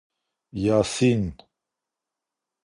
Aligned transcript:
یاسین 0.63 1.35